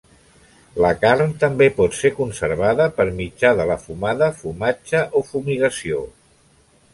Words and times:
La 0.83 0.89
carn 1.01 1.35
també 1.43 1.67
pot 1.75 1.97
ser 1.97 2.11
conservada 2.19 2.87
per 2.95 3.07
mitjà 3.19 3.51
de 3.61 3.69
la 3.73 3.77
fumada, 3.83 4.31
fumatge 4.41 5.05
o 5.21 5.23
fumigació. 5.29 6.03